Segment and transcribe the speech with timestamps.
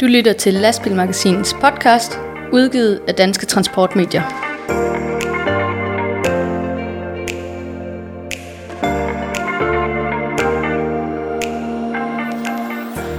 [0.00, 2.18] Du lytter til Lastbilmagasinets podcast,
[2.52, 4.22] udgivet af Danske Transportmedier.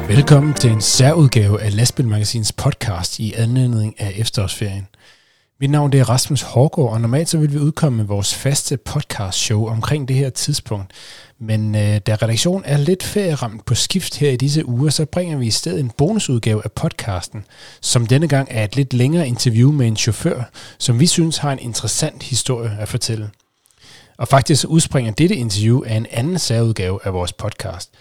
[0.08, 4.88] Velkommen til en særudgave af Lastbilmagasinets podcast i anledning af efterårsferien.
[5.60, 8.78] Mit navn det er Rasmus Hårgaard, og normalt så vil vi udkomme med vores faste
[8.78, 10.92] podcast show omkring det her tidspunkt.
[11.40, 15.38] Men øh, da redaktionen er lidt ferieramt på skift her i disse uger, så bringer
[15.38, 17.46] vi i stedet en bonusudgave af podcasten,
[17.82, 20.44] som denne gang er et lidt længere interview med en chauffør,
[20.78, 23.30] som vi synes har en interessant historie at fortælle.
[24.18, 27.90] Og faktisk udspringer dette interview af en anden særudgave af vores podcast–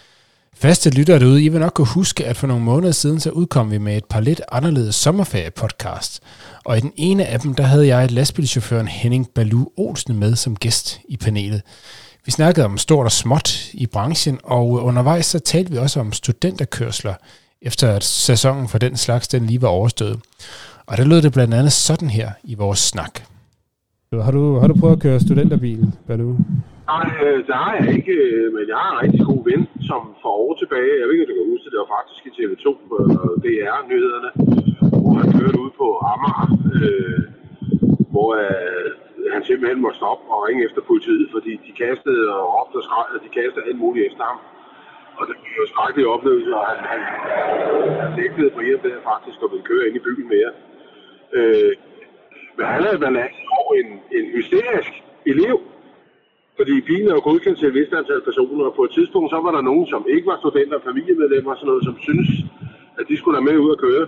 [0.57, 3.71] Faste lyttere derude, I vil nok kunne huske, at for nogle måneder siden, så udkom
[3.71, 6.19] vi med et par lidt anderledes sommerferie-podcast.
[6.65, 10.55] Og i den ene af dem, der havde jeg lastbilchaufføren Henning Balu Olsen med som
[10.55, 11.61] gæst i panelet.
[12.25, 16.13] Vi snakkede om stort og småt i branchen, og undervejs så talte vi også om
[16.13, 17.13] studenterkørsler,
[17.61, 20.19] efter at sæsonen for den slags den lige var overstået.
[20.85, 23.21] Og der lød det blandt andet sådan her i vores snak.
[24.13, 26.35] Har du, har du prøvet at køre studenterbil, Balu?
[26.91, 30.01] Nej, øh, det har jeg ikke, øh, men jeg har en rigtig god ven, som
[30.21, 32.65] for år tilbage, jeg ved ikke, om du kan huske det, var faktisk i TV2
[32.89, 32.95] på
[33.43, 34.29] DR-nyhederne,
[35.01, 37.21] hvor han kørte ud på Amager, øh,
[38.13, 38.89] hvor øh,
[39.33, 43.07] han simpelthen måtte stoppe og ringe efter politiet, fordi de kastede og råbte og skreg,
[43.15, 44.39] og de kastede alt muligt efter ham.
[45.19, 47.01] Og det blev jo skrækkelige oplevelser, og han, han,
[48.01, 50.51] han nægtede på hjem der faktisk og ville køre ind i byen mere.
[51.37, 51.71] Øh,
[52.57, 54.93] men han havde været over en, en hysterisk
[55.33, 55.57] elev,
[56.57, 59.39] fordi bilen er jo godkendt til et vist antal personer, og på et tidspunkt så
[59.45, 62.29] var der nogen, som ikke var studenter, familiemedlemmer og sådan noget, som synes,
[62.99, 64.05] at de skulle være med ud at køre.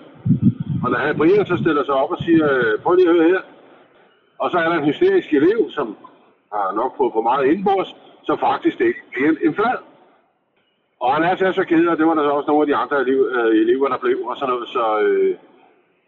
[0.83, 3.41] Og når Brian så stiller sig op og siger, øh, prøv lige at høre her.
[4.41, 5.87] Og så er der en hysterisk elev, som
[6.53, 7.95] har nok fået for meget indbords,
[8.27, 9.79] så faktisk ikke bliver en flad.
[10.99, 13.01] Og han er så så ked, og det var der også nogle af de andre
[13.01, 15.35] elever, øh, elever der blev, og sådan noget, så, øh,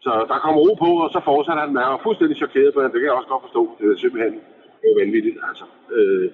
[0.00, 2.80] så der kom ro på, og så fortsatte han med at være fuldstændig chokeret på
[2.82, 2.92] det.
[2.92, 3.62] Det kan jeg også godt forstå.
[3.78, 4.34] Det er simpelthen
[4.80, 5.64] det er vanvittigt, altså.
[5.96, 6.30] Øh.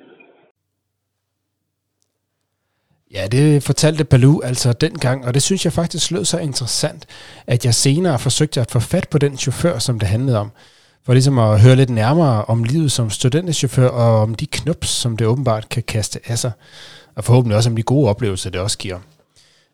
[3.15, 7.07] Ja, det fortalte Balu altså dengang, og det synes jeg faktisk lød så interessant,
[7.47, 10.51] at jeg senere forsøgte at få fat på den chauffør, som det handlede om.
[11.05, 15.17] For ligesom at høre lidt nærmere om livet som studentchauffør, og om de knups, som
[15.17, 16.53] det åbenbart kan kaste af sig.
[17.15, 18.99] Og forhåbentlig også om de gode oplevelser, det også giver.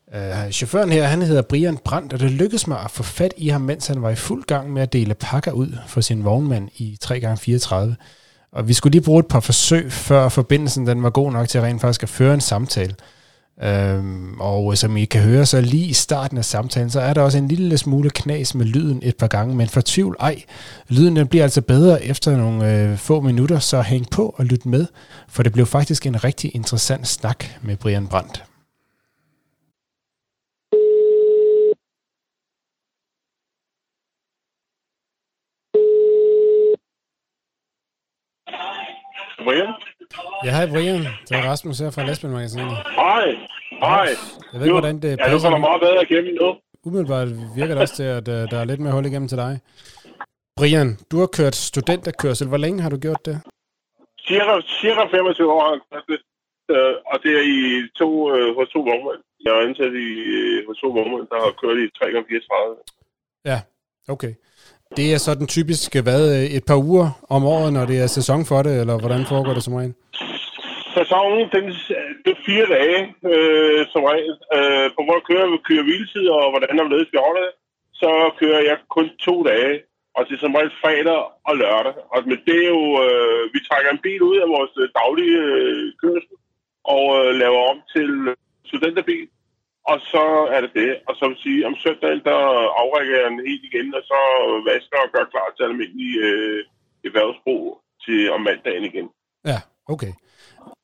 [0.07, 3.47] Uh, chaufføren her, han hedder Brian Brandt, og det lykkedes mig at få fat i
[3.47, 6.69] ham, mens han var i fuld gang med at dele pakker ud for sin vognmand
[6.75, 7.75] i 3x34.
[8.53, 11.61] Og vi skulle lige bruge et par forsøg, før forbindelsen den var god nok til
[11.61, 12.95] rent faktisk at føre en samtale.
[13.63, 17.21] Øhm, og som I kan høre, så lige i starten af samtalen, så er der
[17.21, 20.43] også en lille smule knas med lyden et par gange, men for tvivl ej.
[20.89, 24.65] Lyden den bliver altså bedre efter nogle øh, få minutter, så hæng på og lyt
[24.65, 24.85] med,
[25.29, 28.43] for det blev faktisk en rigtig interessant snak med Brian Brandt.
[39.47, 39.71] Brian?
[40.45, 41.01] Ja, hej Brian.
[41.27, 42.77] Det er Rasmus her fra Lastbilmagasinet.
[43.01, 43.25] Hej.
[43.87, 44.09] Hej.
[44.51, 45.29] Jeg ved ikke, hvordan det passer.
[45.29, 46.47] Ja, det kommer meget bedre igennem nu.
[46.85, 47.27] Umiddelbart
[47.57, 49.53] virker det også til, at uh, der er lidt mere hul igennem til dig.
[50.57, 52.47] Brian, du har kørt studenterkørsel.
[52.47, 53.35] Hvor længe har du gjort det?
[54.27, 56.19] Cirka, cirka 25 år har jeg kørt det.
[56.75, 57.59] Uh, og det er i
[57.99, 59.21] to, uh, hos to vognmænd.
[59.45, 62.53] Jeg er ansat i, uh, hos to vognmænd, der har kørt i 3x34.
[63.51, 63.57] Ja,
[64.13, 64.33] okay.
[64.97, 65.47] Det er så den
[66.07, 69.23] hvad, øh, et par uger om året, når det er sæson for det, eller hvordan
[69.31, 69.93] foregår det som regel?
[70.97, 71.65] Sæsonen, den,
[72.23, 72.99] det er fire dage,
[73.31, 74.35] øh, som regel.
[74.55, 77.53] Øh, på hvor kører vi kører hviletid, og hvordan er det, vi holder det,
[78.01, 78.09] så
[78.39, 79.75] kører jeg kun to dage.
[80.15, 81.95] Og det er som regel fredag og lørdag.
[82.13, 85.39] Og med det er jo, øh, vi trækker en bil ud af vores øh, daglige
[85.53, 86.35] øh, kørsel,
[86.93, 88.35] og øh, laver om til øh,
[88.69, 89.27] studenterbil.
[89.91, 90.91] Og så er det det.
[91.07, 92.39] Og så vil sige, om søndagen, der
[92.81, 94.19] afrækker jeg den helt igen, og så
[94.69, 96.59] vasker og gør klar til almindelig øh,
[97.07, 97.63] erhvervsbrug
[98.05, 99.07] til om mandagen igen.
[99.51, 99.59] Ja,
[99.93, 100.13] okay.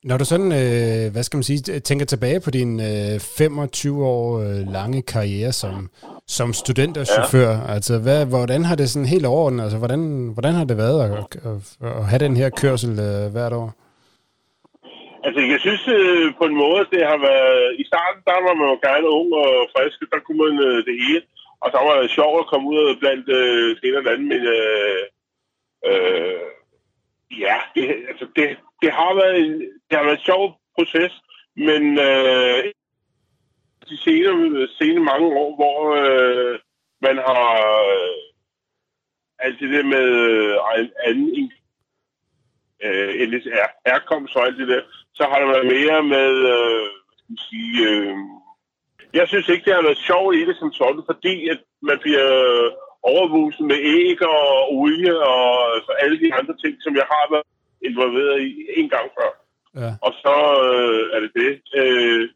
[0.04, 4.40] Når du sådan, øh, hvad skal man sige, tænker tilbage på din øh, 25 år
[4.40, 5.90] øh, lange karriere som,
[6.28, 7.74] som studenterchauffør, ja.
[7.74, 11.36] altså hvad, hvordan har det sådan helt overordnet, altså hvordan, hvordan har det været at,
[11.46, 13.74] at, at have den her kørsel øh, hvert år?
[15.26, 17.76] Altså, jeg synes øh, på en måde, det har været...
[17.82, 20.96] I starten, der var man jo gerne ung og frisk, der kunne man øh, det
[21.04, 21.22] hele.
[21.64, 24.44] Og så var det sjovt at komme ud blandt øh, det ene og andet, men
[24.58, 25.04] øh,
[25.90, 26.42] øh,
[27.46, 29.54] ja, det, altså, det, det, har været en,
[29.88, 30.44] det har været en sjov
[30.76, 31.14] proces,
[31.56, 32.64] men øh,
[33.90, 36.60] de senere, senere mange år, hvor øh,
[37.02, 37.48] man har
[37.94, 38.20] øh,
[39.40, 40.58] alt det der med øh,
[41.06, 41.52] anden
[42.86, 43.42] øh,
[43.86, 44.82] herkomst og alt det der,
[45.14, 46.88] så har det været mere med, øh,
[47.48, 48.16] sige, øh,
[49.14, 52.30] jeg synes ikke, det har været sjovt i det som sådan, fordi at man bliver
[53.04, 55.46] overvuset med æg og olie og
[55.86, 57.48] så alle de andre ting, som jeg har været
[57.90, 59.32] involveret i en gang før.
[59.82, 59.92] Ja.
[60.06, 60.36] Og så
[60.70, 61.52] øh, er det det.
[61.80, 62.30] Øh,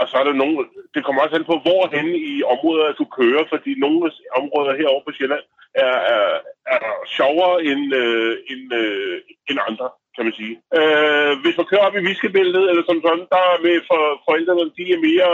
[0.00, 0.56] og så er der nogle,
[0.94, 5.12] det kommer også an på, hvorhen i områder du kører, fordi nogle områder herovre på
[5.16, 5.44] Sjælland
[5.74, 6.26] er, er,
[6.74, 6.82] er
[7.16, 9.16] sjovere end, øh, end, øh,
[9.48, 10.54] end andre, kan man sige.
[10.78, 14.74] Øh, hvis man kører op i viskebæltet, eller sådan sådan, der er med for, forældrene,
[14.78, 15.30] de er mere,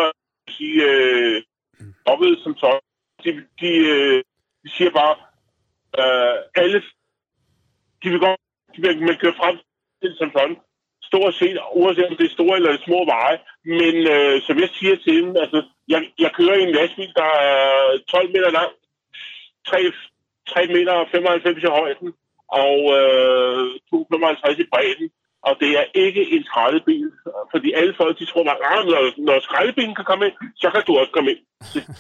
[0.57, 1.43] sige, øh, øh
[2.13, 2.81] oppet som sådan.
[3.25, 3.31] De,
[3.61, 4.23] de, øh,
[4.63, 5.15] de siger bare,
[6.01, 6.79] øh, alle,
[8.03, 8.41] de vil godt,
[8.77, 9.57] de vil, man kører frem
[10.03, 10.57] til som sådan,
[11.11, 13.39] stort set, uanset om det er store eller små veje.
[13.79, 15.59] Men øh, som jeg siger til dem, altså,
[15.93, 17.59] jeg, jeg kører i en lastbil, der er
[18.09, 18.71] 12 meter lang,
[19.67, 19.79] 3,
[20.49, 22.09] 3 meter og 95 i højden,
[22.65, 25.09] og øh, 255 i bredden.
[25.49, 27.11] Og det er ikke en skraldebil,
[27.53, 30.83] fordi alle folk, de tror, at ah, når, når skraldebilen kan komme ind, så kan
[30.87, 31.43] du også komme ind.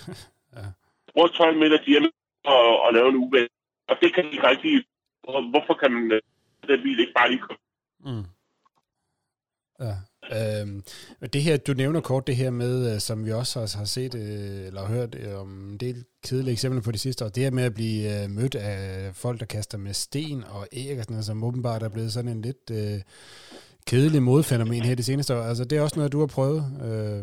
[0.56, 0.64] ja.
[1.12, 3.48] Bruger 12 meter diameter og, og lave en uvæld.
[3.88, 4.84] Og det kan ikke rigtig...
[5.52, 6.20] Hvorfor kan man øh,
[6.68, 7.60] den bil ikke bare lige komme?
[8.06, 8.24] Mm.
[9.86, 9.94] Ja.
[10.36, 10.78] Øhm,
[11.34, 14.14] det her, du nævner kort det her med, øh, som vi også har, har set
[14.24, 15.96] øh, eller hørt øh, om en del
[16.26, 18.78] kedelige eksempler på de sidste år, det her med at blive øh, mødt af
[19.22, 22.32] folk, der kaster med sten og æg og sådan noget, som åbenbart er blevet sådan
[22.34, 22.98] en lidt øh,
[23.90, 25.42] kedelig modfænomen her de seneste år.
[25.50, 26.62] Altså, det er også noget, du har prøvet?
[26.86, 27.20] Øh...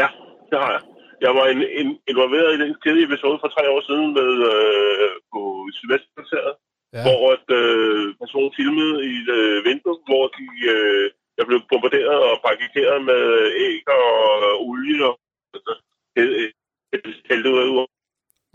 [0.00, 0.08] Ja,
[0.50, 0.82] det har jeg.
[1.24, 5.08] Jeg var en, en, involveret i den kedelige episode for tre år siden med, øh,
[5.32, 5.40] på
[5.76, 6.52] Sydvestkvarteret,
[6.96, 7.02] ja.
[7.06, 10.46] hvor at, øh, personen filmede i et øh, vindue, hvor de...
[10.76, 11.08] Øh,
[11.38, 13.22] jeg blev bombarderet og paketeret med
[13.66, 15.14] æg og olie og
[17.28, 17.86] hældt ud af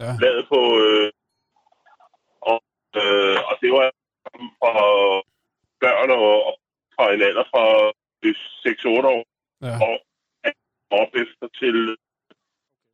[0.03, 0.11] ja.
[0.21, 1.09] lavet på øh,
[2.51, 2.59] og,
[3.01, 3.87] øh, og det var
[4.59, 4.73] fra
[5.83, 6.55] børn og, og
[6.95, 7.63] fra en alder fra
[9.03, 9.23] 6-8 år
[9.61, 9.75] ja.
[9.87, 9.95] og
[11.01, 11.97] op efter til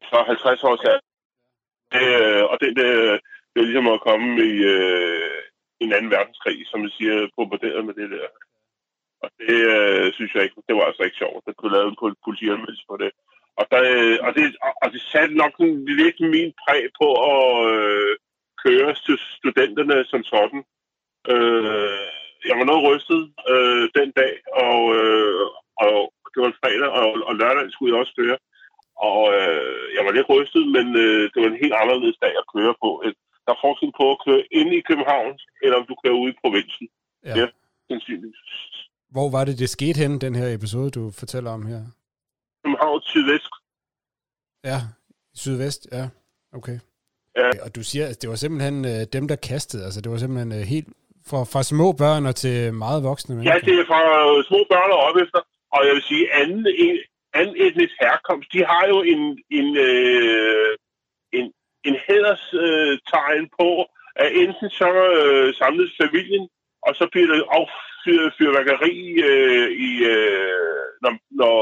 [0.09, 1.03] så 50 år siden.
[1.99, 2.87] Øh, og det, det,
[3.51, 5.41] det er ligesom at komme i øh,
[5.79, 8.27] en anden verdenskrig, som jeg siger, bombarderet med det der.
[9.49, 11.45] Det øh, synes jeg ikke, det var altså ikke sjovt.
[11.45, 13.11] Der kunne lave en politianmeldelse på det.
[13.59, 14.43] Og, der, øh, og, det,
[14.83, 15.53] og det satte nok
[16.01, 18.13] lidt min præg på at øh,
[18.63, 20.61] køre til studenterne som sådan.
[21.33, 22.03] Øh,
[22.49, 23.21] jeg var noget rystet
[23.53, 24.33] øh, den dag,
[24.65, 25.45] og, øh,
[25.83, 25.93] og
[26.31, 28.37] det var en fredag, og, og lørdag skulle jeg også køre.
[29.09, 32.49] Og øh, jeg var lidt rystet, men øh, det var en helt anderledes dag at
[32.55, 32.89] køre på.
[33.45, 36.39] Der er forskel på at køre inde i København, eller om du kører ude i
[36.43, 36.87] provinsen.
[37.25, 37.33] Ja.
[37.39, 37.47] ja
[37.89, 38.37] sandsynligt.
[39.15, 41.81] Hvor var det, det skete henne, den her episode, du fortæller om her?
[42.63, 43.53] København sydvest.
[44.63, 44.79] Ja,
[45.35, 46.05] sydvest, ja.
[46.59, 46.77] Okay.
[47.37, 47.49] Ja.
[47.65, 49.83] Og du siger, at det var simpelthen øh, dem, der kastede.
[49.85, 50.87] Altså, det var simpelthen øh, helt
[51.29, 53.53] fra, fra små børn og til meget voksne mennesker.
[53.53, 55.39] Ja, det er fra øh, små børn og op efter.
[55.75, 56.97] Og jeg vil sige, anden, en,
[57.39, 59.21] anden etnisk herkomst, de har jo en,
[59.59, 60.71] en, øh,
[61.37, 61.45] en,
[61.87, 63.69] en hæderstegn øh, på,
[64.23, 64.89] at enten så
[65.19, 66.43] øh, samles familien,
[66.87, 68.95] og så bliver det affyret fyrværkeri
[69.29, 71.57] øh, i, øh, når, når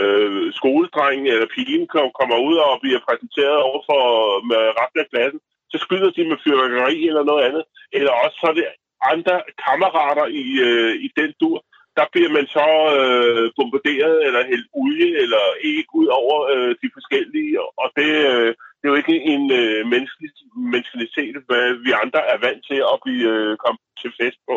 [0.00, 1.86] øh, skoledrengen eller pigen
[2.20, 4.02] kommer ud og bliver præsenteret overfor
[4.50, 5.40] med resten af klassen,
[5.72, 7.64] så skyder de med fyrværkeri eller noget andet.
[7.96, 8.66] Eller også så er det
[9.12, 11.58] andre kammerater i, øh, i den dur,
[11.98, 16.88] der bliver man så øh, bombarderet eller hældt olie eller æg ud over øh, de
[16.96, 20.30] forskellige, og det, øh, det er jo ikke en øh, menneskelig
[20.72, 24.56] menneskelitet, hvad vi andre er vant til at blive øh, komme til fest på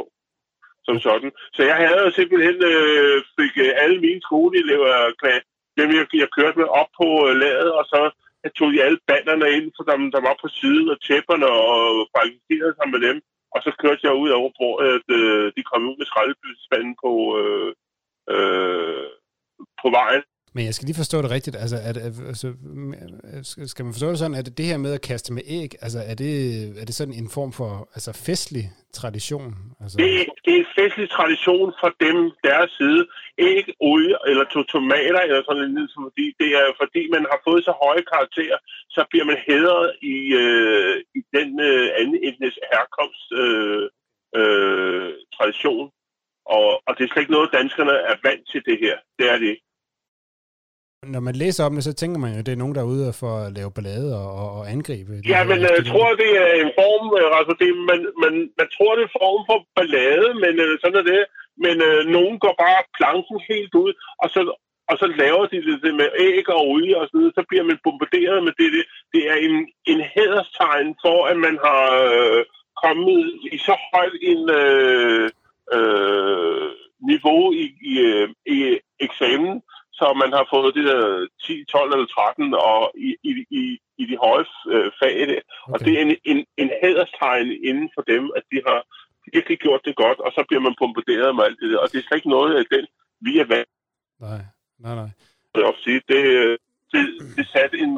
[0.90, 1.32] som sådan.
[1.56, 4.92] Så jeg havde simpelthen øh, fik øh, alle mine skoleelever,
[5.80, 8.02] dem jeg, jeg kørte med op på øh, ladet, og så
[8.44, 11.80] jeg tog de alle banderne ind, for dem, der var på siden af tæpperne og
[12.16, 13.18] paketerede sig med dem.
[13.54, 17.14] Og så kørte jeg ud over, hvor at, øh, de kom ud med skraldespanden på,
[17.42, 17.72] øh,
[18.34, 19.10] øh,
[19.82, 20.24] på vejen.
[20.54, 21.56] Men jeg skal lige forstå det rigtigt.
[21.64, 21.94] Altså, er
[22.32, 22.48] altså,
[23.72, 26.16] skal man forstå det sådan, at det her med at kaste med æg, altså, er,
[26.24, 26.32] det,
[26.82, 28.66] er det sådan en form for altså, festlig
[29.00, 29.50] tradition?
[29.82, 29.96] Altså...
[30.02, 30.10] Det,
[30.46, 33.02] det er en festlig tradition for dem, deres side.
[33.50, 37.40] Æg, olie eller to tomater eller sådan noget, ligesom, fordi det er fordi man har
[37.48, 38.58] fået så høje karakterer,
[38.96, 43.86] så bliver man hædret i, øh, i den øh, anden etnisk herkomst øh,
[44.40, 45.86] øh, tradition.
[46.56, 48.96] Og, og det er slet ikke noget, danskerne er vant til det her.
[49.20, 49.69] Det er det ikke.
[51.04, 52.94] Når man læser om det, så tænker man jo, at det er nogen, der er
[52.94, 55.14] ude for at lave ballade og, og, og angribe.
[55.34, 58.92] Ja, men jeg tror, det er en form, øh, altså det, man, man, man tror,
[58.96, 61.22] det er en form for ballade, men uh, sådan er det.
[61.66, 63.92] Men uh, nogen går bare planken helt ud,
[64.24, 64.42] og så,
[64.90, 67.66] og så laver de det, det med æg og olie og sådan noget, så bliver
[67.70, 68.70] man bombarderet med det.
[68.76, 69.56] Det, det er en,
[69.92, 72.42] en hæderstegn for, at man har øh,
[72.84, 73.20] kommet
[73.56, 75.26] i så højt en øh,
[75.76, 76.70] øh,
[77.12, 77.96] niveau i, i,
[78.56, 78.58] i
[79.08, 79.56] eksamen,
[80.00, 83.64] så man har fået det der 10, 12 eller 13 og i, i, i,
[84.02, 85.16] i de høje øh, fag.
[85.32, 85.40] Det.
[85.40, 85.74] Okay.
[85.74, 88.80] Og det er en, en, en hæderstegn inden for dem, at de har
[89.34, 91.80] virkelig gjort det godt, og så bliver man bombarderet med alt det der.
[91.84, 92.86] Og det er slet ikke noget af den,
[93.26, 93.74] vi er vant.
[94.26, 94.42] Nej,
[94.84, 95.10] nej, nej.
[95.56, 96.24] Jeg vil sige, det,
[96.92, 97.02] det,
[97.38, 97.94] det satte en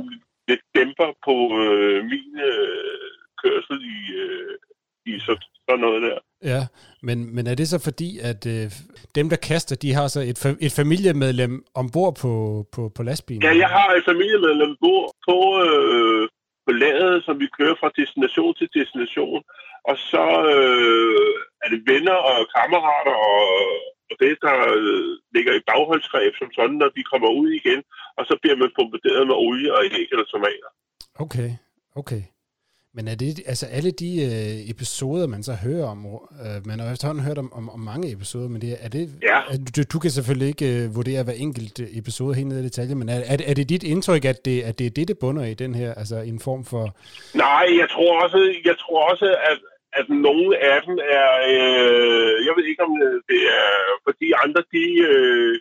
[0.48, 3.12] lidt dæmper på øh, min øh,
[3.44, 4.56] kørsel i, øh,
[5.06, 5.34] i så,
[5.70, 6.18] sådan noget der.
[6.52, 6.62] Ja,
[7.12, 8.66] men, men er det så fordi, at øh,
[9.18, 12.32] dem, der kaster, de har så et, et familiemedlem ombord på,
[12.74, 13.44] på, på lastbilen?
[13.48, 14.94] Ja, jeg har et familiemedlem på,
[15.28, 16.24] på, øh,
[16.66, 19.42] på ladet, som vi kører fra destination til destination.
[19.90, 21.32] Og så øh,
[21.64, 23.46] er det venner og kammerater og,
[24.10, 27.80] og det, der øh, ligger i bagholdsgreb som sådan, når de kommer ud igen.
[28.18, 30.70] Og så bliver man bombarderet med olie og æg eller tomater.
[31.24, 31.50] Okay,
[32.02, 32.24] okay.
[32.94, 36.00] Men er det, altså alle de øh, episoder, man så hører om,
[36.46, 39.40] øh, man har efterhånden hørt om, om, om mange episoder, men det, er det, ja.
[39.54, 42.96] er, du, du kan selvfølgelig ikke øh, vurdere hver enkelt episode helt ned i detaljer,
[42.96, 45.46] men er, er, er det dit indtryk, at det, at det er det, det bunder
[45.46, 46.84] i den her, altså en form for...
[47.46, 49.60] Nej, jeg tror også, jeg tror også at,
[50.00, 52.94] at nogle af dem er, øh, jeg ved ikke om
[53.32, 53.72] det er,
[54.08, 55.56] fordi andre de øh,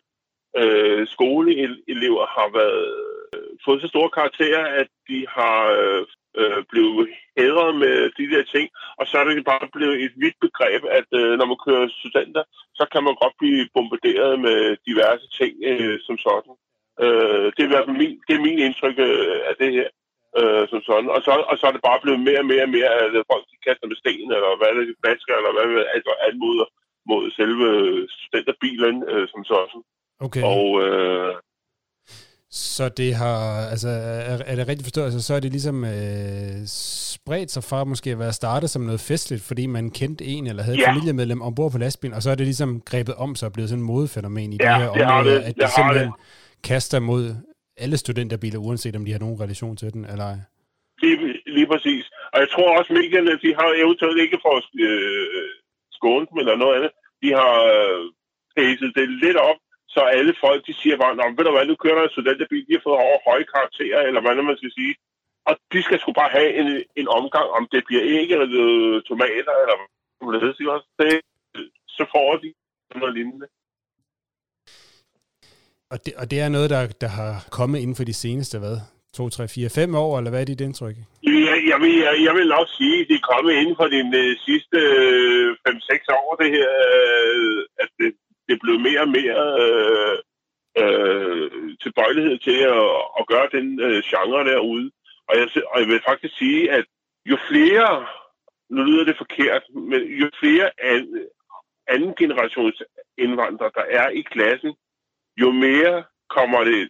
[0.60, 2.88] øh, skoleelever har været
[3.34, 6.06] øh, fået så store karakterer, at de har øh,
[6.44, 6.88] øh, blev
[7.38, 8.66] hædret med de der ting,
[8.98, 12.42] og så er det bare blevet et vidt begreb, at øh, når man kører studenter,
[12.78, 16.54] så kan man godt blive bombarderet med diverse ting øh, som sådan.
[17.04, 19.88] Øh, det, er i hvert fald min, det er min indtryk øh, af det her.
[20.38, 21.10] Øh, som sådan.
[21.16, 23.44] Og, så, og så er det bare blevet mere og mere og mere, at folk
[23.50, 26.58] de kaster med sten, eller hvad det er, basker, eller hvad det altså alt mod,
[27.10, 27.68] mod selve
[28.14, 29.80] studenterbilen, øh, som sådan.
[30.26, 30.42] Okay.
[30.52, 31.34] Og, øh,
[32.52, 36.66] så det har, altså, er, er det rigtigt forstået, altså, så er det ligesom øh,
[36.66, 40.62] spredt sig fra måske at være startet som noget festligt, fordi man kendte en eller
[40.62, 40.90] havde et ja.
[40.90, 43.82] familiemedlem ombord på lastbilen, og så er det ligesom grebet om sig og blevet sådan
[43.82, 46.62] en modefænomen i ja, det her område, det, at det simpelthen det.
[46.64, 47.34] kaster mod
[47.76, 50.38] alle studenterbiler, uanset om de har nogen relation til den eller ej.
[51.02, 51.16] Lige,
[51.46, 52.04] lige præcis.
[52.32, 54.54] Og jeg tror også, medierne, de har eventuelt ikke for
[54.88, 55.48] øh,
[55.96, 56.92] skånet eller noget andet,
[57.22, 58.04] de har øh,
[58.56, 59.60] pacet det lidt op,
[59.94, 62.66] så alle folk, de siger bare, Nå, ved du hvad, nu kører der en studenterbil,
[62.66, 64.94] de har fået over høje karakterer, eller hvad man skal sige.
[65.48, 66.68] Og de skal sgu bare have en,
[67.00, 68.48] en omgang, om det bliver æg eller
[69.10, 69.76] tomater, eller
[70.24, 70.88] hvad det hedder, også.
[70.98, 71.20] Det,
[71.96, 72.48] så får de
[73.00, 73.46] noget lignende.
[75.92, 78.76] Og det, og det er noget, der, der har kommet inden for de seneste, hvad?
[79.14, 80.96] 2, 3, 4, 5 år, eller hvad er dit indtryk?
[81.22, 84.00] Ja, jeg, vil, jeg, jeg vil nok sige, at det er kommet inden for de
[84.20, 84.78] uh, sidste
[85.68, 86.70] 5-6 år, det her,
[87.82, 88.10] at det,
[88.50, 90.16] det blev mere og mere øh,
[90.80, 91.50] øh,
[91.82, 92.88] tilbøjelighed til at,
[93.18, 94.90] at gøre den øh, genre derude.
[95.28, 96.84] Og jeg, og jeg vil faktisk sige, at
[97.30, 98.06] jo flere,
[98.70, 101.02] nu lyder det forkert, men jo flere an,
[101.86, 102.82] anden generations
[103.18, 104.72] indvandrere, der er i klassen,
[105.42, 106.88] jo mere kommer det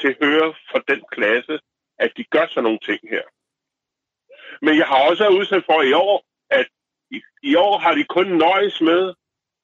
[0.00, 1.58] til høre for den klasse,
[1.98, 3.22] at de gør sådan nogle ting her.
[4.62, 6.66] Men jeg har også været udsat for i år, at
[7.10, 9.14] i, i år har de kun nøjes med,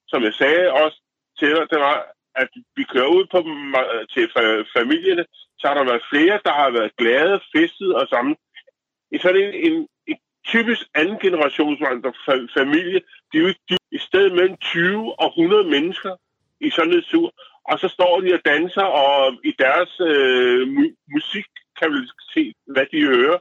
[0.09, 1.03] som jeg sagde også
[1.39, 1.97] til dig, det var,
[2.35, 3.39] at vi kører ud på
[4.15, 4.25] til
[4.77, 5.25] familierne,
[5.59, 8.37] så har der været flere, der har været glade, festet og sammen.
[9.11, 12.13] I sådan en, en, en typisk anden generationsvandrer
[12.59, 13.01] familie,
[13.33, 16.17] de er jo de, i stedet mellem 20 og 100 mennesker
[16.61, 17.33] i sådan et sur.
[17.65, 21.47] Og så står de og danser, og i deres øh, mu- musik
[21.79, 21.99] kan vi
[22.35, 23.39] se, hvad de hører.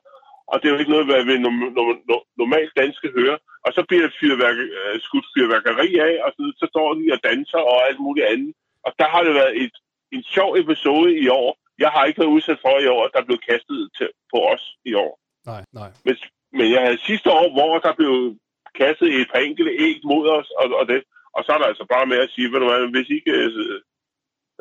[0.52, 3.38] Og det er jo ikke noget, hvad vi no- no- no- normalt danske hører.
[3.66, 7.20] Og så bliver der fyrværk- øh, skudt fyrværkeri af, og så, så står de og
[7.30, 8.54] danser og alt muligt andet.
[8.86, 9.76] Og der har det været et,
[10.16, 11.52] en sjov episode i år.
[11.84, 14.64] Jeg har ikke været udsat for i år, at der blev kastet til, på os
[14.92, 15.14] i år.
[15.52, 15.90] Nej, nej.
[16.06, 16.16] Men,
[16.58, 18.14] men jeg havde sidste år, hvor der blev
[18.82, 21.00] kastet et par enkelte æg mod os, og, og det,
[21.36, 23.34] og så er der altså bare med at sige, ved du hvad, hvis I ikke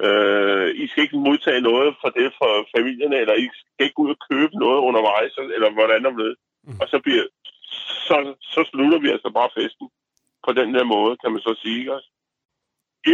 [0.06, 4.00] øh, Øh, I skal ikke modtage noget fra det fra familierne, eller I skal ikke
[4.04, 6.36] ud og købe noget undervejs, eller hvordan der blevet.
[6.64, 6.78] Mm.
[6.82, 7.24] Og så, bliver,
[8.08, 8.16] så,
[8.54, 9.86] så slutter vi altså bare festen
[10.46, 11.92] på den der måde, kan man så sige.
[11.94, 12.08] Også.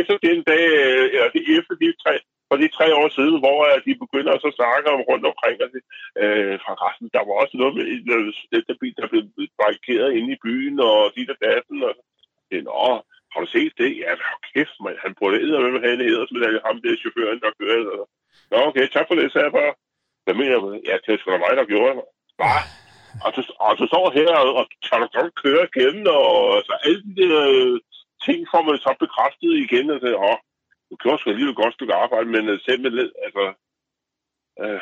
[0.00, 0.64] Efter den dag,
[1.14, 2.14] eller det efter de tre,
[2.48, 5.68] for de tre år siden, hvor de begynder at så snakke om rundt omkring, og
[5.74, 5.82] det,
[6.22, 7.84] øh, fra resten, der var også noget med
[8.68, 9.22] den bil, der blev
[9.62, 11.92] barrikeret inde i byen, og de der datten, og
[12.50, 12.84] det, nå,
[13.32, 13.90] har du set det?
[14.02, 14.12] Ja,
[14.56, 14.96] kæft, man.
[15.04, 18.06] Han burde æde med have en hædersmedalje, ham der chaufføren, der kører.
[18.50, 19.72] Nå, okay, tak for det, sagde jeg bare.
[20.24, 20.68] Hvad mener du?
[20.88, 22.04] Ja, det er sgu da mig, der gjorde det.
[22.42, 22.62] Bare.
[23.24, 26.26] Og du, og du står her og, og tager dig godt køre igen, og
[26.66, 27.76] så alle de der øh,
[28.26, 30.38] ting får man så bekræftet igen, og så, åh,
[30.90, 32.92] du gjorde sgu alligevel et godt stykke arbejde, men uh, selv med
[33.26, 33.44] altså,
[34.62, 34.80] øh,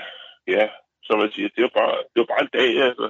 [0.54, 0.64] ja,
[1.06, 3.06] som man siger, det var bare, det var bare en dag, altså.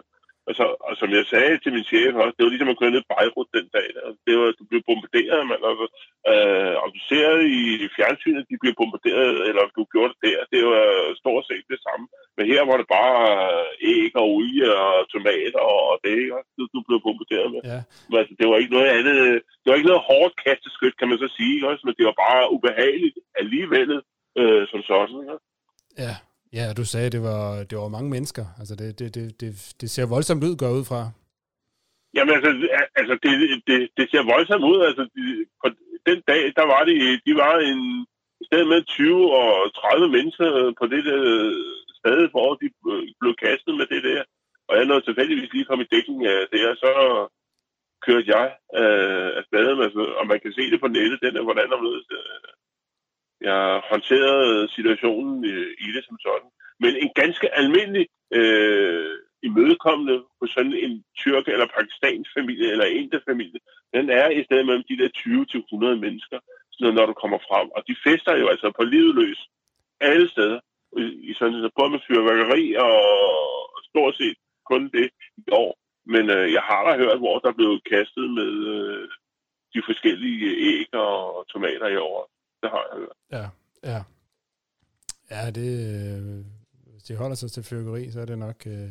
[0.48, 3.04] Altså, og som jeg sagde til min chef også, det var ligesom at køre ned
[3.12, 3.88] Beirut den dag.
[3.96, 4.04] Der.
[4.26, 5.60] Det var, du blev bombarderet, man.
[5.70, 5.86] Altså,
[6.32, 6.74] øh,
[7.08, 7.28] ser
[7.60, 7.62] i
[7.96, 10.84] fjernsynet, de blev bombarderet, eller du gjorde det der, det var
[11.22, 12.04] stort set det samme.
[12.36, 13.20] Men her var det bare
[13.94, 16.18] æg og olie og tomater og det?
[16.58, 17.60] Du, du blev bombarderet med.
[17.72, 17.80] Ja.
[18.08, 19.18] Men, altså, det var ikke noget andet,
[19.60, 21.84] det var ikke noget hårdt kasteskyt, kan man så sige, ikke?
[21.86, 23.90] men det var bare ubehageligt alligevel,
[24.40, 25.16] øh, som sådan.
[25.22, 25.44] Ikke?
[26.04, 26.14] Ja.
[26.58, 28.44] Ja, du sagde, det var, det var mange mennesker.
[28.58, 31.00] Altså, det, det, det, det, det ser voldsomt ud, går ud fra.
[32.16, 32.50] Jamen, altså,
[33.00, 33.32] altså det,
[33.68, 34.78] det, det ser voldsomt ud.
[34.88, 35.22] Altså, de,
[35.62, 35.68] på
[36.08, 36.96] den dag, der var det,
[37.26, 37.82] de var en
[38.48, 40.48] sted med 20 og 30 mennesker
[40.80, 41.20] på det der
[42.00, 42.66] sted, hvor de
[43.20, 44.22] blev kastet med det der.
[44.68, 46.92] Og jeg nåede tilfældigvis lige kom i dækning af det, og så
[48.06, 48.46] kørte jeg
[48.80, 49.66] øh, afsted.
[49.84, 51.78] Altså, og man kan se det på nettet, den er, hvordan der
[52.18, 52.50] øh,
[53.48, 55.54] jeg håndterede situationen i,
[55.86, 56.50] i det som sådan.
[56.82, 58.06] Men en ganske almindelig
[58.38, 59.14] øh,
[59.48, 63.60] imødekommende på sådan en tyrk- eller pakistansk familie, eller indisk familie,
[63.94, 66.38] den er i stedet mellem de der 20-100 mennesker,
[66.72, 67.68] sådan når du kommer frem.
[67.76, 69.40] Og de fester jo altså på livet løs
[70.00, 70.60] alle steder.
[71.30, 72.96] I sådan, både med fyrværkeri og
[73.88, 74.36] stort set
[74.70, 75.72] kun det i år.
[76.06, 79.08] Men øh, jeg har da hørt, hvor der blev kastet med øh,
[79.74, 82.33] de forskellige æg og tomater i år
[82.64, 83.16] det har jeg hørt.
[83.36, 83.44] Ja,
[83.92, 84.00] ja.
[85.34, 86.20] Ja, det, øh,
[86.92, 88.58] hvis de holder sig til fyrkeri, så er det nok...
[88.74, 88.90] Øh...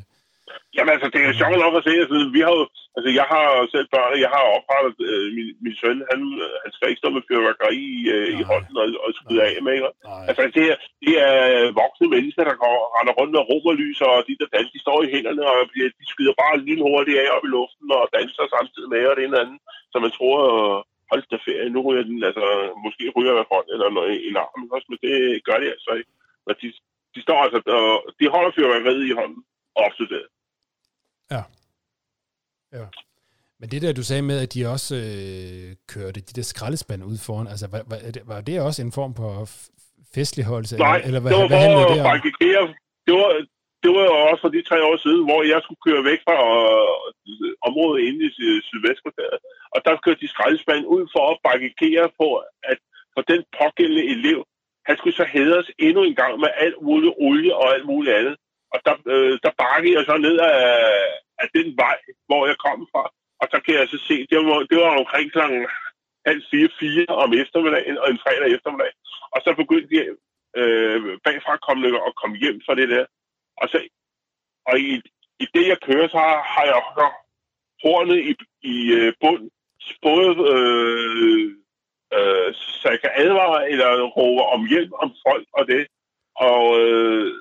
[0.76, 2.64] Jamen altså, det er sjovt nok at se, altså, vi har jo,
[2.96, 6.20] altså jeg har selv børn, jeg har oprettet, øh, min, min søn, han,
[6.64, 7.84] han skal ikke stå med fyrværkeri
[8.16, 9.92] øh, i hånden og, og skyde af med, ikke?
[10.30, 11.40] Altså det er, det er
[11.82, 15.12] voksne mennesker, der går, render rundt med romerlys, og de der danser, de står i
[15.14, 15.60] hænderne, og
[16.00, 19.42] de skyder bare lynhurtigt af op i luften, og danser samtidig med, og det ene
[19.44, 19.60] andet,
[19.92, 20.38] så man tror,
[21.14, 22.46] hold da ferie, nu ryger den, altså,
[22.86, 25.14] måske ryger jeg hånd eller noget i armen også, men det
[25.48, 26.12] gør de altså ikke.
[26.46, 26.68] Men de,
[27.16, 29.42] de står altså, og de holder fyrværkeriet i hånden,
[29.86, 30.24] ofte det.
[31.34, 31.44] Ja.
[32.78, 32.86] Ja.
[33.60, 37.18] Men det der, du sagde med, at de også øh, kørte de der skraldespande ud
[37.28, 38.00] foran, altså var, var,
[38.32, 39.32] var det også en form for
[40.16, 40.78] festligholdelse?
[40.78, 42.64] Nej, eller, eller hvad, det var hvad for at barrikere,
[43.06, 43.30] det var,
[43.84, 46.38] det var jo også for de tre år siden, hvor jeg skulle køre væk fra
[46.70, 48.30] øh, området inde i
[48.68, 49.38] Sydvestkvarteret.
[49.74, 52.28] Og der kørte de skraldespanden ud for at barrikere på,
[52.72, 52.80] at
[53.14, 54.40] for den pågældende elev,
[54.88, 58.36] han skulle så hædres endnu en gang med alt muligt olie og alt muligt andet.
[58.74, 60.62] Og der, øh, der bakkede jeg så ned af,
[61.42, 63.04] af den vej, hvor jeg kom fra.
[63.42, 65.40] Og så kan jeg så se, det var, det var omkring kl.
[66.30, 68.94] halv fire, fire om eftermiddagen og en fredag eftermiddag.
[69.34, 70.08] Og så begyndte jeg
[70.60, 73.06] øh, bagfra kommende at komme hjem fra det der.
[73.58, 73.78] Og, så,
[74.66, 75.02] og i,
[75.40, 77.08] i det, jeg kører, så har, har jeg så
[77.84, 78.34] hornet i,
[78.74, 79.50] i øh, bund,
[80.02, 81.46] både øh,
[82.16, 85.88] øh, så jeg kan advare eller råbe om hjælp om folk og det.
[86.36, 87.34] Og, øh,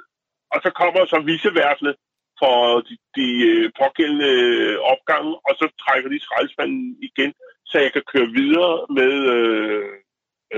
[0.52, 1.94] og så kommer så viseværfene
[2.40, 7.32] for de, de øh, pågældende øh, opgange, og så trækker de skraldespanden igen,
[7.64, 9.88] så jeg kan køre videre med øh,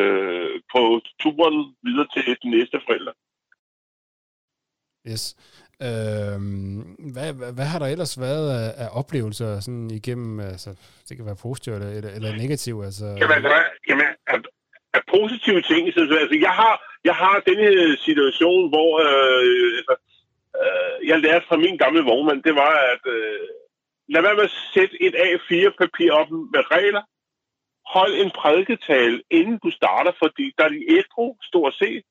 [0.00, 3.12] øh, på turen videre til den næste forældre.
[5.10, 5.36] Yes.
[5.88, 6.80] Øhm,
[7.14, 10.70] hvad, hvad, hvad har der ellers været af, af oplevelser sådan igennem, altså,
[11.08, 12.84] det kan være positivt eller, eller, eller negativt?
[12.84, 13.06] Altså...
[13.20, 14.38] Jamen, altså, jamen af,
[14.96, 19.94] af positive ting, så, altså, jeg har, jeg har denne øh, situation, hvor øh, altså,
[20.60, 23.48] øh, jeg lærte fra min gamle vognmand, det var, at øh,
[24.12, 27.02] lad være med at sætte et A4-papir op med regler,
[27.96, 32.02] hold en prædiketal, inden du starter, fordi der er de ædru, stort set,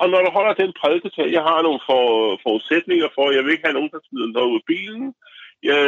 [0.00, 2.04] og når du holder den prædiketal, jeg har nogle for,
[2.44, 5.14] forudsætninger for, jeg vil ikke have nogen, der smider noget ud af bilen.
[5.68, 5.78] Jeg,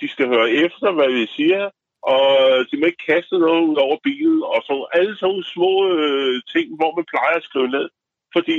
[0.00, 1.62] de skal høre efter, hvad vi siger,
[2.12, 2.24] og
[2.68, 6.66] de må ikke kaste noget ud over bilen, og så alle sådan små øh, ting,
[6.78, 7.86] hvor man plejer at skrive ned.
[8.34, 8.56] Fordi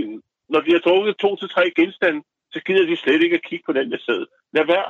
[0.54, 2.22] når de har drukket to til tre genstande,
[2.54, 4.26] så gider de slet ikke at kigge på den, der sidder.
[4.56, 4.90] Lad være.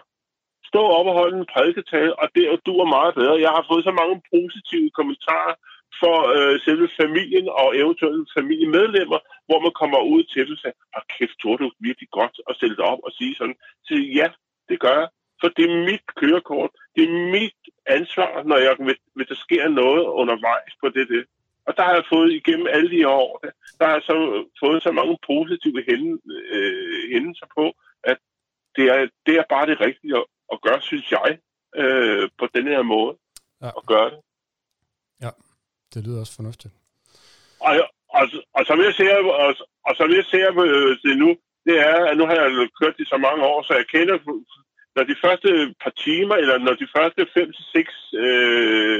[0.71, 3.43] Stå op og holde en prædiketal, og det du er meget bedre.
[3.45, 5.55] Jeg har fået så mange positive kommentarer
[6.01, 10.75] for øh, selve familien og eventuelle familiemedlemmer, hvor man kommer ud til dem og siger,
[10.97, 13.57] oh, kæft, tror du virkelig godt at stille dig op og sige sådan.
[13.87, 14.27] Så ja,
[14.69, 15.09] det gør jeg.
[15.41, 16.71] For det er mit kørekort.
[16.95, 18.73] Det er mit ansvar, når jeg,
[19.15, 21.23] hvis der sker noget undervejs på det, det.
[21.67, 23.43] Og der har jeg fået igennem alle de år,
[23.79, 25.79] der har jeg så fået så mange positive
[26.55, 28.17] øh, hændelser på, at
[28.75, 31.37] det er, det er bare det rigtige at, at gøre, synes jeg,
[31.75, 33.17] øh, på den her måde.
[33.61, 33.67] Ja.
[33.67, 34.19] At gøre det.
[35.93, 36.73] Det lyder også fornuftigt.
[37.67, 37.73] Og,
[38.19, 38.25] og,
[38.57, 39.55] og som jeg ser, og,
[39.87, 41.29] og som jeg ser øh, det nu,
[41.67, 44.17] det er, at nu har jeg kørt det så mange år, så jeg kender,
[44.95, 45.49] når de første
[45.83, 47.93] par timer, eller når de første fem til seks
[48.25, 48.97] øh,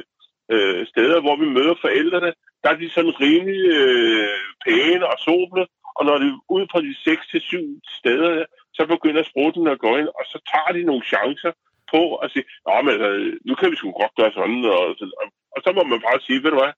[0.54, 2.32] øh, steder, hvor vi møder forældrene,
[2.64, 5.66] der er de sådan rimelig øh, pæne og soble,
[5.98, 7.66] og når de er ude på de 6 til syv
[8.00, 8.46] steder,
[8.78, 11.52] så begynder sprutten at gå ind, og så tager de nogle chancer
[11.94, 13.10] på at sige, Nå, men altså,
[13.48, 14.84] nu kan vi sgu godt gøre sådan, og,
[15.22, 16.74] og, og så må man bare sige, ved du hvad,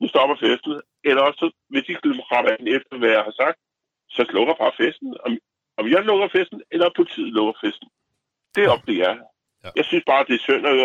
[0.00, 0.72] nu stopper festen.
[1.08, 1.94] Eller også, hvis de
[2.32, 3.58] retter ind efter, hvad jeg har sagt,
[4.14, 5.08] så slukker bare festen.
[5.26, 5.30] Om,
[5.80, 7.88] om jeg lukker festen, eller politiet lukker festen.
[8.54, 9.14] Det er op til jer.
[9.64, 9.70] Ja.
[9.78, 10.76] Jeg synes bare, det er synd at,